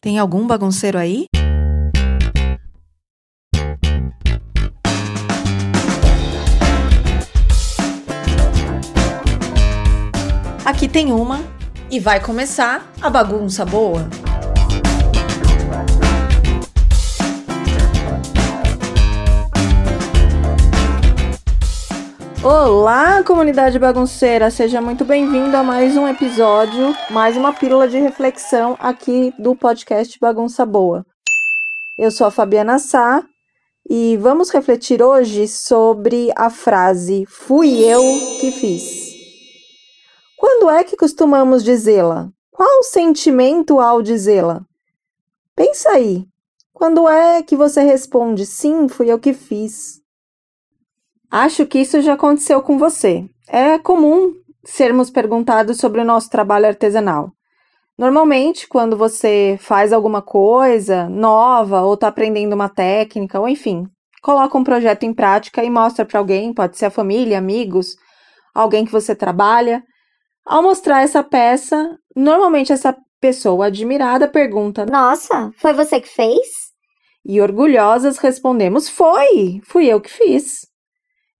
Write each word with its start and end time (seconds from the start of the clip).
Tem 0.00 0.16
algum 0.18 0.46
bagunceiro 0.46 0.96
aí? 0.96 1.26
Aqui 10.64 10.86
tem 10.86 11.12
uma 11.12 11.40
e 11.90 11.98
vai 11.98 12.20
começar 12.20 12.92
a 13.00 13.10
bagunça 13.10 13.64
boa. 13.64 14.08
Olá, 22.44 23.24
comunidade 23.24 23.80
bagunceira! 23.80 24.48
Seja 24.48 24.80
muito 24.80 25.04
bem-vindo 25.04 25.56
a 25.56 25.64
mais 25.64 25.96
um 25.96 26.06
episódio, 26.06 26.94
mais 27.10 27.36
uma 27.36 27.52
pílula 27.52 27.88
de 27.88 27.98
reflexão 27.98 28.76
aqui 28.78 29.34
do 29.36 29.56
podcast 29.56 30.16
Bagunça 30.20 30.64
Boa. 30.64 31.04
Eu 31.98 32.12
sou 32.12 32.28
a 32.28 32.30
Fabiana 32.30 32.78
Sá 32.78 33.24
e 33.90 34.16
vamos 34.18 34.50
refletir 34.50 35.02
hoje 35.02 35.48
sobre 35.48 36.30
a 36.36 36.48
frase 36.48 37.26
Fui 37.26 37.80
eu 37.84 38.04
que 38.38 38.52
fiz. 38.52 39.16
Quando 40.36 40.70
é 40.70 40.84
que 40.84 40.96
costumamos 40.96 41.64
dizê-la? 41.64 42.28
Qual 42.52 42.78
o 42.78 42.84
sentimento 42.84 43.80
ao 43.80 44.00
dizê-la? 44.00 44.64
Pensa 45.56 45.90
aí. 45.90 46.24
Quando 46.72 47.08
é 47.08 47.42
que 47.42 47.56
você 47.56 47.82
responde 47.82 48.46
sim, 48.46 48.86
fui 48.88 49.10
eu 49.10 49.18
que 49.18 49.32
fiz? 49.32 50.00
Acho 51.30 51.66
que 51.66 51.78
isso 51.78 52.00
já 52.00 52.14
aconteceu 52.14 52.62
com 52.62 52.78
você. 52.78 53.24
É 53.48 53.78
comum 53.78 54.32
sermos 54.64 55.10
perguntados 55.10 55.78
sobre 55.78 56.00
o 56.00 56.04
nosso 56.04 56.30
trabalho 56.30 56.66
artesanal. 56.66 57.32
Normalmente, 57.98 58.68
quando 58.68 58.96
você 58.96 59.58
faz 59.60 59.92
alguma 59.92 60.22
coisa 60.22 61.08
nova 61.08 61.82
ou 61.82 61.94
está 61.94 62.08
aprendendo 62.08 62.54
uma 62.54 62.68
técnica, 62.68 63.40
ou 63.40 63.48
enfim, 63.48 63.86
coloca 64.22 64.56
um 64.56 64.64
projeto 64.64 65.02
em 65.02 65.12
prática 65.12 65.64
e 65.64 65.70
mostra 65.70 66.04
para 66.04 66.18
alguém, 66.18 66.54
pode 66.54 66.78
ser 66.78 66.86
a 66.86 66.90
família, 66.90 67.38
amigos, 67.38 67.96
alguém 68.54 68.84
que 68.84 68.92
você 68.92 69.14
trabalha. 69.14 69.82
Ao 70.46 70.62
mostrar 70.62 71.02
essa 71.02 71.22
peça, 71.22 71.98
normalmente 72.14 72.72
essa 72.72 72.96
pessoa 73.20 73.66
admirada 73.66 74.28
pergunta: 74.28 74.86
Nossa, 74.86 75.50
foi 75.58 75.72
você 75.72 76.00
que 76.00 76.08
fez? 76.08 76.68
E 77.24 77.40
orgulhosas 77.40 78.18
respondemos: 78.18 78.88
Foi, 78.88 79.60
fui 79.64 79.86
eu 79.86 80.00
que 80.00 80.10
fiz. 80.10 80.68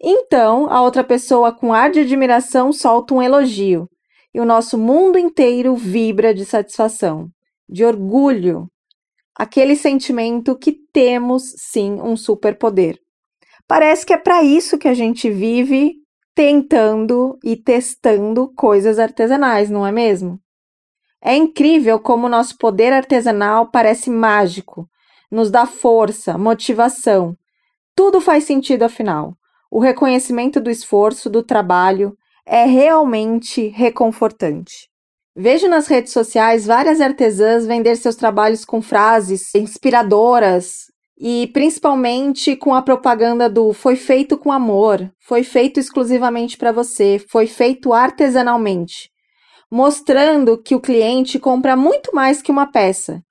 Então, 0.01 0.71
a 0.71 0.81
outra 0.81 1.03
pessoa, 1.03 1.53
com 1.53 1.73
ar 1.73 1.91
de 1.91 2.01
admiração, 2.01 2.73
solta 2.73 3.15
um 3.15 3.23
elogio, 3.23 3.89
e 4.33 4.41
o 4.41 4.45
nosso 4.45 4.79
mundo 4.79 5.19
inteiro 5.19 5.75
vibra 5.75 6.33
de 6.33 6.45
satisfação, 6.45 7.29
de 7.69 7.85
orgulho, 7.85 8.71
aquele 9.35 9.75
sentimento 9.75 10.57
que 10.57 10.73
temos 10.93 11.53
sim 11.57 12.01
um 12.01 12.17
superpoder. 12.17 12.97
Parece 13.67 14.07
que 14.07 14.13
é 14.13 14.17
para 14.17 14.43
isso 14.43 14.79
que 14.79 14.87
a 14.87 14.95
gente 14.95 15.29
vive 15.29 15.97
tentando 16.33 17.37
e 17.43 17.57
testando 17.57 18.53
coisas 18.55 19.01
artesanais, 19.01 19.69
não 19.69 19.85
é 19.85 19.91
mesmo? 19.91 20.41
É 21.21 21.35
incrível 21.35 21.99
como 21.99 22.27
o 22.27 22.31
nosso 22.31 22.57
poder 22.57 22.93
artesanal 22.93 23.69
parece 23.73 24.09
mágico, 24.09 24.89
nos 25.29 25.51
dá 25.51 25.67
força, 25.67 26.39
motivação. 26.39 27.37
Tudo 27.97 28.21
faz 28.21 28.45
sentido 28.45 28.85
afinal 28.85 29.37
o 29.71 29.79
reconhecimento 29.79 30.61
do 30.61 30.71
esforço, 30.71 31.29
do 31.29 31.43
trabalho, 31.43 32.17
é 32.47 32.65
realmente 32.65 33.69
reconfortante. 33.69 34.89
Vejo 35.37 35.69
nas 35.69 35.87
redes 35.87 36.13
sociais 36.13 36.67
várias 36.67 37.01
artesãs 37.01 37.67
vender 37.67 37.95
seus 37.97 38.17
trabalhos 38.17 38.65
com 38.65 38.83
frases 38.83 39.55
inspiradoras 39.55 40.87
e 41.17 41.49
principalmente 41.53 42.57
com 42.57 42.75
a 42.75 42.83
propaganda 42.83 43.49
do 43.49 43.73
foi 43.73 43.95
feito 43.95 44.39
com 44.39 44.51
amor, 44.51 45.11
foi 45.21 45.43
feito 45.43 45.79
exclusivamente 45.79 46.57
para 46.57 46.73
você, 46.73 47.25
foi 47.29 47.47
feito 47.47 47.93
artesanalmente, 47.93 49.11
mostrando 49.71 50.57
que 50.57 50.75
o 50.75 50.81
cliente 50.81 51.39
compra 51.39 51.77
muito 51.77 52.15
mais 52.15 52.41
que 52.41 52.51
uma 52.51 52.67
peça. 52.67 53.23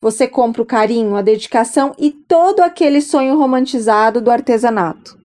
Você 0.00 0.26
compra 0.26 0.60
o 0.60 0.66
carinho, 0.66 1.16
a 1.16 1.22
dedicação 1.22 1.94
e 1.98 2.10
todo 2.10 2.60
aquele 2.60 3.00
sonho 3.00 3.38
romantizado 3.38 4.20
do 4.20 4.30
artesanato. 4.30 5.23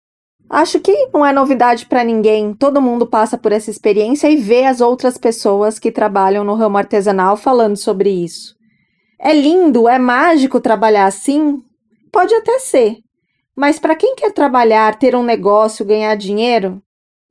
Acho 0.48 0.78
que 0.78 1.08
não 1.12 1.26
é 1.26 1.32
novidade 1.32 1.86
para 1.86 2.04
ninguém, 2.04 2.54
todo 2.54 2.80
mundo 2.80 3.06
passa 3.06 3.36
por 3.36 3.50
essa 3.50 3.70
experiência 3.70 4.28
e 4.30 4.36
vê 4.36 4.64
as 4.64 4.80
outras 4.80 5.18
pessoas 5.18 5.78
que 5.78 5.90
trabalham 5.90 6.44
no 6.44 6.54
ramo 6.54 6.78
artesanal 6.78 7.36
falando 7.36 7.76
sobre 7.76 8.10
isso. 8.10 8.54
É 9.18 9.34
lindo, 9.34 9.88
é 9.88 9.98
mágico 9.98 10.60
trabalhar 10.60 11.06
assim? 11.06 11.60
Pode 12.12 12.32
até 12.34 12.58
ser. 12.60 12.98
Mas 13.56 13.78
para 13.78 13.96
quem 13.96 14.14
quer 14.14 14.32
trabalhar, 14.32 14.98
ter 14.98 15.16
um 15.16 15.22
negócio, 15.22 15.84
ganhar 15.84 16.14
dinheiro, 16.14 16.80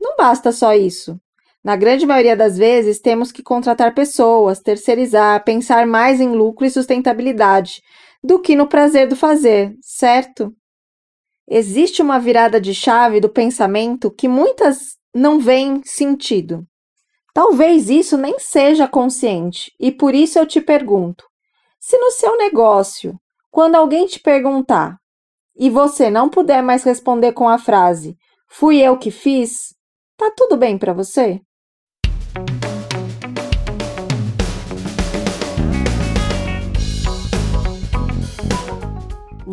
não 0.01 0.17
basta 0.17 0.51
só 0.51 0.73
isso. 0.73 1.17
Na 1.63 1.75
grande 1.75 2.05
maioria 2.05 2.35
das 2.35 2.57
vezes, 2.57 2.99
temos 2.99 3.31
que 3.31 3.41
contratar 3.41 3.93
pessoas, 3.95 4.59
terceirizar, 4.59 5.43
pensar 5.43 5.87
mais 5.87 6.19
em 6.19 6.29
lucro 6.29 6.65
e 6.65 6.69
sustentabilidade 6.69 7.81
do 8.23 8.39
que 8.39 8.55
no 8.55 8.67
prazer 8.67 9.07
do 9.07 9.15
fazer, 9.15 9.75
certo? 9.81 10.53
Existe 11.47 12.01
uma 12.01 12.19
virada 12.19 12.59
de 12.59 12.73
chave 12.73 13.19
do 13.19 13.29
pensamento 13.29 14.11
que 14.11 14.27
muitas 14.27 14.97
não 15.13 15.39
veem 15.39 15.81
sentido. 15.83 16.65
Talvez 17.33 17.89
isso 17.89 18.17
nem 18.17 18.39
seja 18.39 18.87
consciente, 18.87 19.71
e 19.79 19.91
por 19.91 20.15
isso 20.15 20.39
eu 20.39 20.45
te 20.45 20.61
pergunto: 20.61 21.25
se 21.79 21.97
no 21.97 22.11
seu 22.11 22.37
negócio, 22.37 23.19
quando 23.51 23.75
alguém 23.75 24.07
te 24.07 24.19
perguntar 24.19 24.97
e 25.57 25.69
você 25.69 26.09
não 26.09 26.29
puder 26.29 26.61
mais 26.61 26.83
responder 26.83 27.31
com 27.31 27.47
a 27.47 27.57
frase 27.57 28.17
fui 28.47 28.81
eu 28.81 28.97
que 28.97 29.11
fiz, 29.11 29.75
tá 30.17 30.31
tudo 30.35 30.55
bem 30.57 30.77
para 30.77 30.93
você? 30.93 31.41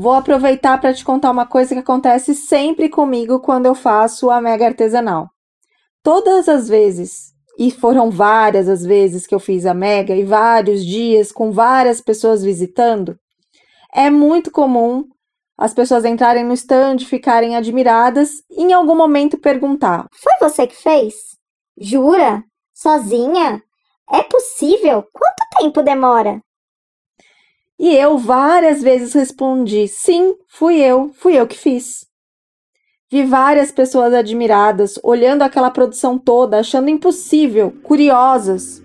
Vou 0.03 0.15
aproveitar 0.15 0.81
para 0.81 0.93
te 0.93 1.05
contar 1.05 1.31
uma 1.31 1.47
coisa 1.47 1.77
que 1.77 1.81
acontece 1.81 2.35
sempre 2.35 2.89
comigo 2.89 3.39
quando 3.39 3.67
eu 3.67 3.75
faço 3.77 4.31
a 4.31 4.41
mega 4.41 4.67
artesanal. 4.67 5.31
Todas 6.03 6.49
as 6.49 6.69
vezes, 6.69 7.33
e 7.57 7.71
foram 7.71 8.11
várias 8.11 8.69
as 8.69 8.85
vezes 8.85 9.29
que 9.29 9.35
eu 9.35 9.39
fiz 9.39 9.65
a 9.65 9.73
mega 9.73 10.13
e 10.13 10.25
vários 10.25 10.85
dias 10.85 11.31
com 11.31 11.53
várias 11.53 12.01
pessoas 12.01 12.43
visitando, 12.43 13.17
é 13.95 14.11
muito 14.11 14.51
comum 14.51 15.05
as 15.57 15.73
pessoas 15.73 16.05
entrarem 16.05 16.43
no 16.43 16.55
stand, 16.55 16.99
ficarem 17.07 17.55
admiradas 17.55 18.43
e 18.51 18.61
em 18.61 18.73
algum 18.73 18.97
momento 18.97 19.39
perguntar: 19.39 20.09
Foi 20.13 20.33
você 20.41 20.67
que 20.67 20.75
fez? 20.75 21.15
Jura? 21.79 22.43
Sozinha? 22.75 23.63
É 24.11 24.25
possível? 24.25 25.05
Quanto 25.13 25.61
tempo 25.61 25.81
demora? 25.81 26.43
E 27.83 27.97
eu 27.97 28.17
várias 28.17 28.81
vezes 28.81 29.13
respondi: 29.13 29.89
sim, 29.89 30.37
fui 30.47 30.77
eu, 30.77 31.11
fui 31.15 31.35
eu 31.35 31.49
que 31.49 31.59
fiz. 31.59 32.07
Vi 33.11 33.25
várias 33.25 33.73
pessoas 33.73 34.15
admiradas, 34.15 35.01
olhando 35.03 35.43
aquela 35.43 35.69
produção 35.69 36.17
toda, 36.17 36.61
achando 36.61 36.89
impossível, 36.89 37.73
curiosas. 37.83 38.81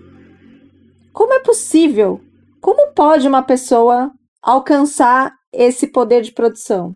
Como 1.12 1.32
é 1.32 1.38
possível? 1.38 2.20
Como 2.60 2.92
pode 2.92 3.28
uma 3.28 3.40
pessoa 3.40 4.10
alcançar 4.42 5.32
esse 5.52 5.86
poder 5.86 6.22
de 6.22 6.32
produção? 6.32 6.92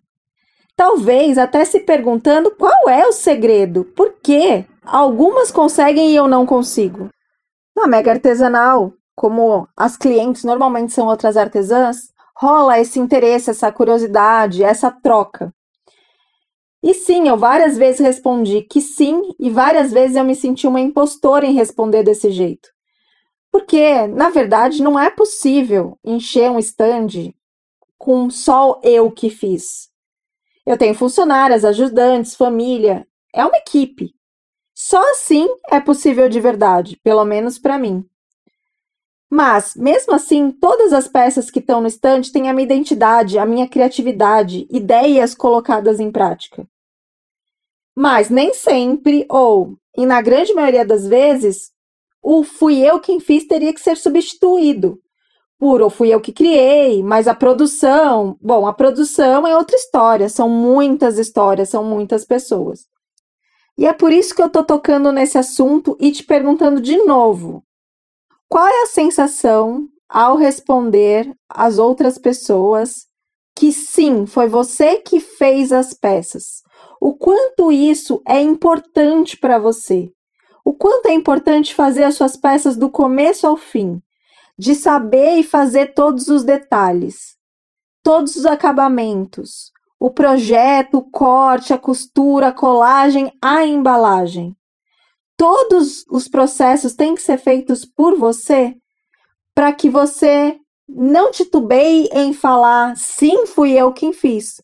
Talvez 0.75 1.37
até 1.37 1.63
se 1.63 1.79
perguntando 1.79 2.51
qual 2.51 2.89
é 2.89 3.07
o 3.07 3.13
segredo, 3.13 3.85
por 3.95 4.15
quê? 4.21 4.65
Algumas 4.83 5.51
conseguem 5.51 6.11
e 6.11 6.17
eu 6.17 6.27
não 6.27 6.45
consigo. 6.45 7.09
Na 7.73 7.87
mega 7.87 8.11
artesanal, 8.11 8.91
como 9.15 9.67
as 9.75 9.95
clientes 9.95 10.43
normalmente 10.43 10.93
são 10.93 11.07
outras 11.07 11.37
artesãs, 11.37 12.11
rola 12.35 12.79
esse 12.79 12.99
interesse, 12.99 13.49
essa 13.49 13.71
curiosidade, 13.71 14.63
essa 14.63 14.91
troca. 14.91 15.53
E 16.81 16.93
sim, 16.93 17.29
eu 17.29 17.37
várias 17.37 17.77
vezes 17.77 18.01
respondi 18.01 18.61
que 18.61 18.81
sim, 18.81 19.21
e 19.39 19.49
várias 19.49 19.91
vezes 19.91 20.17
eu 20.17 20.23
me 20.23 20.35
senti 20.35 20.67
uma 20.67 20.81
impostora 20.81 21.45
em 21.45 21.53
responder 21.53 22.03
desse 22.03 22.29
jeito. 22.29 22.69
Porque, 23.49 24.07
na 24.07 24.29
verdade, 24.29 24.83
não 24.83 24.99
é 24.99 25.09
possível 25.09 25.97
encher 26.03 26.49
um 26.49 26.59
stand 26.59 27.33
com 27.97 28.29
só 28.29 28.81
eu 28.83 29.09
que 29.11 29.29
fiz. 29.29 29.89
Eu 30.65 30.77
tenho 30.77 30.95
funcionárias, 30.95 31.63
ajudantes, 31.63 32.35
família, 32.35 33.07
é 33.33 33.45
uma 33.45 33.57
equipe. 33.57 34.13
Só 34.73 34.99
assim 35.11 35.47
é 35.69 35.79
possível 35.79 36.27
de 36.27 36.39
verdade, 36.41 36.99
pelo 37.03 37.23
menos 37.23 37.59
para 37.59 37.77
mim. 37.77 38.05
Mas, 39.35 39.73
mesmo 39.75 40.13
assim, 40.13 40.51
todas 40.51 40.93
as 40.93 41.07
peças 41.07 41.49
que 41.49 41.57
estão 41.57 41.81
no 41.81 41.87
estante 41.87 42.31
têm 42.31 42.47
a 42.47 42.53
minha 42.53 42.65
identidade, 42.65 43.39
a 43.39 43.47
minha 43.47 43.67
criatividade, 43.67 44.67
ideias 44.69 45.33
colocadas 45.33 45.99
em 45.99 46.11
prática. 46.11 46.67
Mas 47.95 48.29
nem 48.29 48.53
sempre, 48.53 49.25
ou, 49.27 49.75
e 49.97 50.05
na 50.05 50.21
grande 50.21 50.53
maioria 50.53 50.85
das 50.85 51.07
vezes, 51.07 51.71
o 52.21 52.43
fui 52.43 52.77
eu 52.87 52.99
quem 52.99 53.19
fiz 53.19 53.47
teria 53.47 53.73
que 53.73 53.81
ser 53.81 53.97
substituído. 53.97 54.99
por 55.57 55.81
ou 55.81 55.89
fui 55.89 56.13
eu 56.13 56.21
que 56.21 56.31
criei, 56.31 57.01
mas 57.01 57.27
a 57.27 57.33
produção, 57.33 58.37
bom, 58.39 58.67
a 58.67 58.73
produção 58.73 59.47
é 59.47 59.57
outra 59.57 59.75
história, 59.75 60.29
são 60.29 60.47
muitas 60.47 61.17
histórias, 61.17 61.69
são 61.69 61.83
muitas 61.83 62.23
pessoas. 62.23 62.85
E 63.79 63.87
é 63.87 63.93
por 63.93 64.11
isso 64.11 64.35
que 64.35 64.43
eu 64.43 64.49
tô 64.49 64.63
tocando 64.63 65.11
nesse 65.11 65.39
assunto 65.39 65.97
e 65.99 66.11
te 66.11 66.23
perguntando 66.23 66.79
de 66.79 66.97
novo: 66.97 67.63
qual 68.53 68.67
é 68.67 68.83
a 68.83 68.85
sensação 68.85 69.87
ao 70.07 70.37
responder 70.37 71.35
às 71.49 71.79
outras 71.79 72.19
pessoas 72.19 73.07
que 73.55 73.71
sim, 73.71 74.27
foi 74.27 74.47
você 74.47 74.97
que 74.97 75.19
fez 75.19 75.71
as 75.71 75.93
peças? 75.93 76.61
O 77.01 77.15
quanto 77.15 77.71
isso 77.71 78.21
é 78.27 78.39
importante 78.39 79.37
para 79.37 79.57
você? 79.57 80.11
O 80.63 80.73
quanto 80.73 81.07
é 81.07 81.13
importante 81.13 81.73
fazer 81.73 82.03
as 82.03 82.13
suas 82.13 82.37
peças 82.37 82.77
do 82.77 82.89
começo 82.89 83.47
ao 83.47 83.57
fim? 83.57 83.99
de 84.57 84.75
saber 84.75 85.37
e 85.39 85.43
fazer 85.43 85.93
todos 85.93 86.27
os 86.27 86.43
detalhes, 86.43 87.35
todos 88.03 88.35
os 88.35 88.45
acabamentos, 88.45 89.71
o 89.99 90.11
projeto, 90.11 90.97
o 90.97 91.09
corte, 91.09 91.73
a 91.73 91.77
costura, 91.77 92.49
a 92.49 92.51
colagem, 92.53 93.31
a 93.41 93.65
embalagem. 93.65 94.55
Todos 95.37 96.05
os 96.09 96.27
processos 96.27 96.93
têm 96.93 97.15
que 97.15 97.21
ser 97.21 97.37
feitos 97.37 97.85
por 97.85 98.17
você 98.17 98.75
para 99.55 99.71
que 99.73 99.89
você 99.89 100.57
não 100.87 101.31
titubeie 101.31 102.09
em 102.11 102.33
falar 102.33 102.95
sim, 102.95 103.45
fui 103.45 103.71
eu 103.73 103.91
quem 103.91 104.11
fiz. 104.13 104.61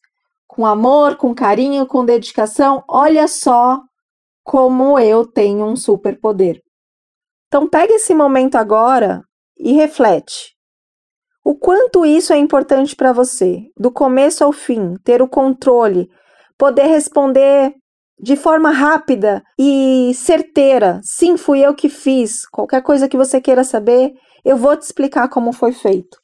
Com 0.47 0.65
amor, 0.65 1.15
com 1.15 1.33
carinho, 1.33 1.85
com 1.85 2.03
dedicação, 2.03 2.83
olha 2.87 3.27
só 3.27 3.81
como 4.43 4.99
eu 4.99 5.25
tenho 5.25 5.65
um 5.65 5.75
superpoder. 5.75 6.61
Então 7.47 7.67
pegue 7.67 7.93
esse 7.93 8.13
momento 8.13 8.55
agora 8.55 9.23
e 9.57 9.73
reflete. 9.73 10.55
O 11.43 11.55
quanto 11.55 12.05
isso 12.05 12.33
é 12.33 12.37
importante 12.37 12.95
para 12.95 13.13
você, 13.13 13.61
do 13.77 13.91
começo 13.91 14.43
ao 14.43 14.51
fim, 14.51 14.95
ter 15.03 15.21
o 15.21 15.27
controle, 15.27 16.09
poder 16.57 16.85
responder 16.87 17.73
de 18.19 18.35
forma 18.35 18.71
rápida 18.71 19.43
e 19.57 20.11
certeira. 20.13 20.99
Sim, 21.03 21.37
fui 21.37 21.59
eu 21.65 21.73
que 21.73 21.89
fiz. 21.89 22.45
Qualquer 22.47 22.81
coisa 22.81 23.07
que 23.07 23.17
você 23.17 23.39
queira 23.39 23.63
saber, 23.63 24.13
eu 24.43 24.57
vou 24.57 24.75
te 24.75 24.83
explicar 24.83 25.29
como 25.29 25.53
foi 25.53 25.71
feito. 25.71 26.17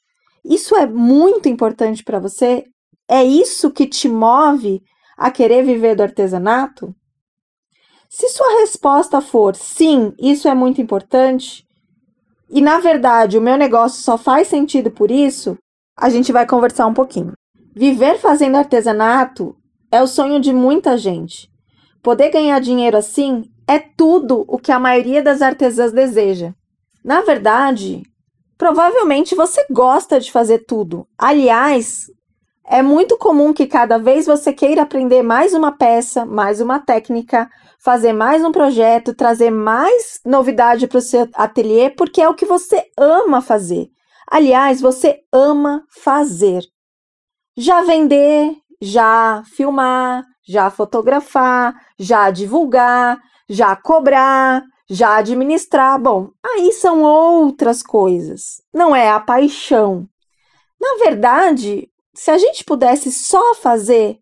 Isso 0.43 0.75
é 0.75 0.85
muito 0.85 1.47
importante 1.47 2.03
para 2.03 2.19
você? 2.19 2.63
É 3.07 3.23
isso 3.23 3.71
que 3.71 3.87
te 3.87 4.09
move 4.09 4.81
a 5.17 5.31
querer 5.31 5.63
viver 5.63 5.95
do 5.95 6.03
artesanato? 6.03 6.93
Se 8.09 8.29
sua 8.29 8.59
resposta 8.61 9.21
for 9.21 9.55
sim, 9.55 10.13
isso 10.19 10.47
é 10.47 10.53
muito 10.53 10.81
importante, 10.81 11.65
e 12.49 12.61
na 12.61 12.79
verdade 12.79 13.37
o 13.37 13.41
meu 13.41 13.57
negócio 13.57 14.01
só 14.03 14.17
faz 14.17 14.47
sentido 14.47 14.91
por 14.91 15.09
isso, 15.09 15.57
a 15.97 16.09
gente 16.09 16.31
vai 16.31 16.45
conversar 16.45 16.85
um 16.85 16.93
pouquinho. 16.93 17.33
Viver 17.75 18.19
fazendo 18.19 18.55
artesanato 18.55 19.55
é 19.91 20.01
o 20.01 20.07
sonho 20.07 20.39
de 20.39 20.53
muita 20.53 20.97
gente. 20.97 21.49
Poder 22.05 22.29
ganhar 22.29 22.61
dinheiro 22.61 22.95
assim 22.95 23.45
é 23.67 23.79
tudo 23.79 24.45
o 24.47 24.59
que 24.59 24.71
a 24.71 24.77
maioria 24.77 25.23
das 25.23 25.41
artesãs 25.41 25.91
deseja. 25.91 26.53
Na 27.03 27.21
verdade, 27.21 28.03
provavelmente 28.59 29.33
você 29.33 29.65
gosta 29.71 30.19
de 30.19 30.31
fazer 30.31 30.67
tudo. 30.67 31.07
Aliás, 31.17 32.05
é 32.63 32.83
muito 32.83 33.17
comum 33.17 33.51
que 33.51 33.65
cada 33.65 33.97
vez 33.97 34.27
você 34.27 34.53
queira 34.53 34.83
aprender 34.83 35.23
mais 35.23 35.55
uma 35.55 35.71
peça, 35.71 36.27
mais 36.27 36.61
uma 36.61 36.77
técnica, 36.79 37.49
fazer 37.83 38.13
mais 38.13 38.43
um 38.43 38.51
projeto, 38.51 39.15
trazer 39.15 39.49
mais 39.49 40.19
novidade 40.23 40.85
para 40.85 40.99
o 40.99 41.01
seu 41.01 41.27
ateliê, 41.33 41.89
porque 41.89 42.21
é 42.21 42.29
o 42.29 42.35
que 42.35 42.45
você 42.45 42.83
ama 42.95 43.41
fazer. 43.41 43.87
Aliás, 44.29 44.79
você 44.79 45.21
ama 45.33 45.83
fazer. 45.89 46.61
Já 47.57 47.81
vender, 47.81 48.53
já 48.79 49.41
filmar, 49.55 50.23
já 50.47 50.69
fotografar, 50.69 51.73
já 51.97 52.29
divulgar, 52.29 53.19
já 53.49 53.75
cobrar, 53.75 54.63
já 54.89 55.17
administrar. 55.17 55.99
Bom, 55.99 56.29
aí 56.45 56.71
são 56.71 57.01
outras 57.03 57.81
coisas. 57.81 58.61
Não 58.73 58.95
é 58.95 59.09
a 59.09 59.19
paixão. 59.19 60.07
Na 60.79 61.03
verdade, 61.03 61.89
se 62.13 62.31
a 62.31 62.37
gente 62.37 62.63
pudesse 62.63 63.11
só 63.11 63.55
fazer 63.55 64.17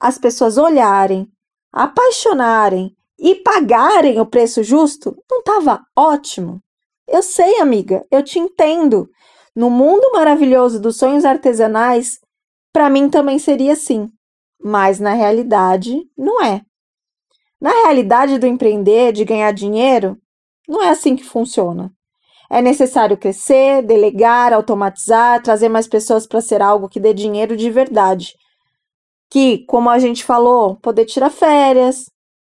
as 0.00 0.18
pessoas 0.18 0.58
olharem, 0.58 1.26
apaixonarem 1.72 2.94
e 3.18 3.34
pagarem 3.36 4.20
o 4.20 4.26
preço 4.26 4.62
justo, 4.62 5.16
não 5.30 5.38
estava 5.38 5.82
ótimo? 5.96 6.60
Eu 7.06 7.22
sei, 7.22 7.60
amiga, 7.60 8.04
eu 8.10 8.22
te 8.22 8.38
entendo. 8.38 9.08
No 9.54 9.70
mundo 9.70 10.10
maravilhoso 10.12 10.80
dos 10.80 10.96
sonhos 10.96 11.24
artesanais, 11.24 12.18
para 12.72 12.90
mim 12.90 13.08
também 13.08 13.38
seria 13.38 13.72
assim. 13.72 14.10
Mas 14.68 14.98
na 14.98 15.12
realidade, 15.12 15.96
não 16.18 16.42
é. 16.42 16.60
Na 17.60 17.70
realidade 17.70 18.36
do 18.36 18.48
empreender, 18.48 19.12
de 19.12 19.24
ganhar 19.24 19.52
dinheiro, 19.52 20.18
não 20.66 20.82
é 20.82 20.88
assim 20.88 21.14
que 21.14 21.22
funciona. 21.22 21.92
É 22.50 22.60
necessário 22.60 23.16
crescer, 23.16 23.80
delegar, 23.84 24.52
automatizar, 24.52 25.40
trazer 25.40 25.68
mais 25.68 25.86
pessoas 25.86 26.26
para 26.26 26.40
ser 26.40 26.60
algo 26.60 26.88
que 26.88 26.98
dê 26.98 27.14
dinheiro 27.14 27.56
de 27.56 27.70
verdade. 27.70 28.34
Que, 29.30 29.64
como 29.66 29.88
a 29.88 30.00
gente 30.00 30.24
falou, 30.24 30.74
poder 30.80 31.04
tirar 31.04 31.30
férias, 31.30 32.06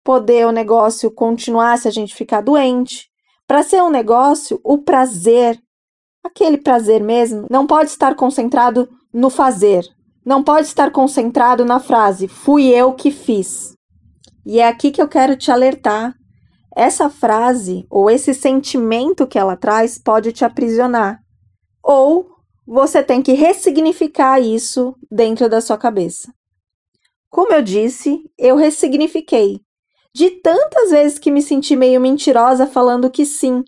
poder 0.03 0.45
o 0.45 0.51
negócio 0.51 1.09
continuar 1.11 1.77
se 1.77 1.87
a 1.87 1.91
gente 1.91 2.13
ficar 2.13 2.41
doente. 2.41 3.07
Para 3.47 3.63
ser 3.63 3.81
um 3.81 3.89
negócio, 3.89 4.59
o 4.65 4.79
prazer, 4.79 5.57
aquele 6.21 6.57
prazer 6.57 7.01
mesmo, 7.01 7.47
não 7.49 7.65
pode 7.65 7.89
estar 7.89 8.15
concentrado 8.15 8.89
no 9.13 9.29
fazer. 9.29 9.85
Não 10.23 10.43
pode 10.43 10.67
estar 10.67 10.91
concentrado 10.91 11.65
na 11.65 11.79
frase 11.79 12.27
fui 12.27 12.67
eu 12.67 12.93
que 12.93 13.09
fiz. 13.09 13.73
E 14.45 14.59
é 14.59 14.67
aqui 14.67 14.91
que 14.91 15.01
eu 15.01 15.07
quero 15.07 15.35
te 15.35 15.51
alertar 15.51 16.15
essa 16.75 17.09
frase 17.09 17.85
ou 17.89 18.09
esse 18.09 18.33
sentimento 18.33 19.27
que 19.27 19.37
ela 19.37 19.57
traz 19.57 19.97
pode 19.97 20.31
te 20.31 20.45
aprisionar. 20.45 21.19
Ou 21.83 22.29
você 22.65 23.03
tem 23.03 23.21
que 23.21 23.33
ressignificar 23.33 24.39
isso 24.39 24.95
dentro 25.11 25.49
da 25.49 25.59
sua 25.59 25.77
cabeça. 25.77 26.33
Como 27.29 27.53
eu 27.53 27.61
disse, 27.61 28.23
eu 28.37 28.55
ressignifiquei. 28.55 29.59
De 30.13 30.29
tantas 30.41 30.91
vezes 30.91 31.17
que 31.17 31.31
me 31.31 31.41
senti 31.41 31.75
meio 31.75 31.99
mentirosa 31.99 32.67
falando 32.67 33.09
que 33.09 33.25
sim. 33.25 33.63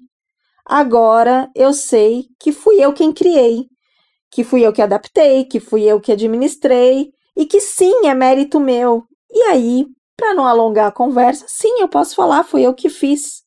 Agora 0.66 1.50
eu 1.56 1.74
sei 1.74 2.28
que 2.40 2.52
fui 2.52 2.76
eu 2.84 2.94
quem 2.94 3.12
criei, 3.12 3.68
que 4.34 4.44
fui 4.44 4.66
eu 4.66 4.74
que 4.74 4.82
adaptei, 4.82 5.46
que 5.46 5.60
fui 5.60 5.84
eu 5.84 6.02
que 6.02 6.12
administrei 6.12 7.12
e 7.36 7.46
que 7.46 7.62
sim 7.62 8.08
é 8.08 8.14
mérito 8.14 8.60
meu. 8.60 9.04
E 9.32 9.42
aí 9.44 9.88
para 10.16 10.34
não 10.34 10.46
alongar 10.46 10.88
a 10.88 10.92
conversa, 10.92 11.46
sim, 11.48 11.80
eu 11.80 11.88
posso 11.88 12.16
falar, 12.16 12.44
fui 12.44 12.62
eu 12.62 12.74
que 12.74 12.90
fiz. 12.90 13.44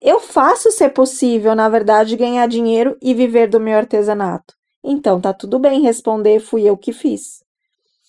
Eu 0.00 0.18
faço 0.18 0.70
ser 0.70 0.90
possível, 0.90 1.54
na 1.54 1.68
verdade, 1.68 2.16
ganhar 2.16 2.46
dinheiro 2.46 2.96
e 3.00 3.14
viver 3.14 3.48
do 3.48 3.60
meu 3.60 3.76
artesanato. 3.76 4.54
Então 4.82 5.20
tá 5.20 5.32
tudo 5.32 5.58
bem 5.58 5.82
responder, 5.82 6.40
fui 6.40 6.62
eu 6.64 6.76
que 6.76 6.92
fiz. 6.92 7.42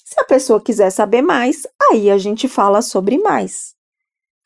Se 0.06 0.20
a 0.20 0.24
pessoa 0.24 0.62
quiser 0.62 0.90
saber 0.90 1.22
mais, 1.22 1.68
aí 1.90 2.10
a 2.10 2.18
gente 2.18 2.48
fala 2.48 2.82
sobre 2.82 3.18
mais. 3.18 3.74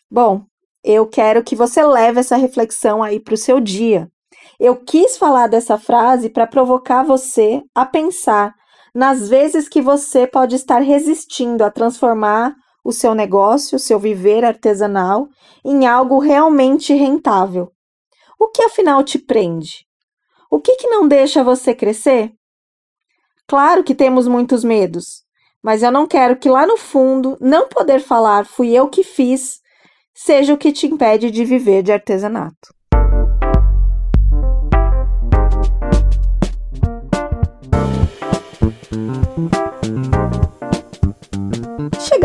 Bom, 0.10 0.44
eu 0.84 1.08
quero 1.08 1.44
que 1.44 1.56
você 1.56 1.84
leve 1.84 2.20
essa 2.20 2.36
reflexão 2.36 3.02
aí 3.02 3.20
para 3.20 3.34
o 3.34 3.38
seu 3.38 3.60
dia. 3.60 4.12
Eu 4.60 4.76
quis 4.76 5.18
falar 5.18 5.48
dessa 5.48 5.78
frase 5.78 6.30
para 6.30 6.48
provocar 6.48 7.04
você 7.04 7.62
a 7.74 7.86
pensar 7.86 8.54
nas 8.94 9.28
vezes 9.28 9.68
que 9.68 9.82
você 9.82 10.26
pode 10.26 10.56
estar 10.56 10.80
resistindo 10.80 11.64
a 11.64 11.72
transformar 11.72 12.56
o 12.84 12.92
seu 12.92 13.14
negócio, 13.14 13.76
o 13.76 13.80
seu 13.80 14.00
viver 14.00 14.46
artesanal 14.46 15.28
em 15.66 15.86
algo 15.86 16.20
realmente 16.20 16.94
rentável. 16.94 17.72
O 18.40 18.48
que 18.48 18.64
afinal 18.64 19.04
te 19.04 19.18
prende? 19.18 19.86
O 20.50 20.62
que, 20.62 20.76
que 20.76 20.88
não 20.88 21.08
deixa 21.08 21.44
você 21.44 21.74
crescer? 21.74 22.32
Claro 23.48 23.84
que 23.84 23.94
temos 23.94 24.28
muitos 24.28 24.64
medos, 24.64 25.24
mas 25.62 25.84
eu 25.84 25.92
não 25.92 26.08
quero 26.08 26.38
que 26.38 26.50
lá 26.50 26.66
no 26.66 26.78
fundo 26.78 27.38
não 27.42 27.68
poder 27.68 28.00
falar 28.00 28.46
fui 28.46 28.70
eu 28.72 28.88
que 28.88 29.04
fiz 29.04 29.60
seja 30.14 30.54
o 30.54 30.58
que 30.58 30.72
te 30.72 30.88
impede 30.88 31.30
de 31.30 31.44
viver 31.44 31.84
de 31.84 31.92
artesanato. 31.92 32.74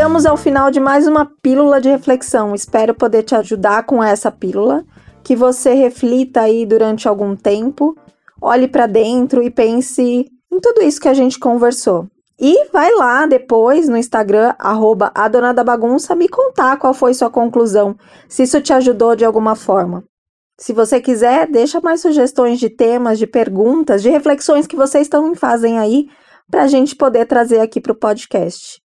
Chegamos 0.00 0.24
ao 0.24 0.34
final 0.34 0.70
de 0.70 0.80
mais 0.80 1.06
uma 1.06 1.30
pílula 1.42 1.78
de 1.78 1.90
reflexão. 1.90 2.54
Espero 2.54 2.94
poder 2.94 3.22
te 3.22 3.34
ajudar 3.34 3.84
com 3.84 4.02
essa 4.02 4.32
pílula, 4.32 4.82
que 5.22 5.36
você 5.36 5.74
reflita 5.74 6.40
aí 6.40 6.64
durante 6.64 7.06
algum 7.06 7.36
tempo, 7.36 7.94
olhe 8.40 8.66
para 8.66 8.86
dentro 8.86 9.42
e 9.42 9.50
pense 9.50 10.02
em 10.50 10.58
tudo 10.58 10.80
isso 10.80 10.98
que 10.98 11.08
a 11.08 11.12
gente 11.12 11.38
conversou. 11.38 12.08
E 12.40 12.70
vai 12.72 12.90
lá 12.94 13.26
depois 13.26 13.90
no 13.90 13.96
Instagram, 13.98 14.54
arroba 14.58 15.12
a 15.14 15.28
dona 15.28 15.52
da 15.52 15.62
bagunça, 15.62 16.16
me 16.16 16.30
contar 16.30 16.78
qual 16.78 16.94
foi 16.94 17.12
sua 17.12 17.28
conclusão, 17.28 17.94
se 18.26 18.44
isso 18.44 18.58
te 18.62 18.72
ajudou 18.72 19.14
de 19.14 19.26
alguma 19.26 19.54
forma. 19.54 20.02
Se 20.58 20.72
você 20.72 20.98
quiser, 20.98 21.46
deixa 21.46 21.78
mais 21.78 22.00
sugestões 22.00 22.58
de 22.58 22.70
temas, 22.70 23.18
de 23.18 23.26
perguntas, 23.26 24.02
de 24.02 24.08
reflexões 24.08 24.66
que 24.66 24.76
vocês 24.76 25.02
estão 25.02 25.34
fazem 25.34 25.78
aí, 25.78 26.08
para 26.50 26.62
a 26.62 26.66
gente 26.66 26.96
poder 26.96 27.26
trazer 27.26 27.60
aqui 27.60 27.82
para 27.82 27.92
o 27.92 27.98
podcast. 27.98 28.80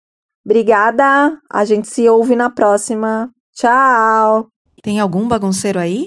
Obrigada. 0.44 1.38
A 1.50 1.64
gente 1.64 1.88
se 1.88 2.08
ouve 2.08 2.34
na 2.37 2.50
próxima. 2.50 3.30
Tchau. 3.54 4.49
Tem 4.82 4.99
algum 4.99 5.28
bagunceiro 5.28 5.78
aí? 5.78 6.06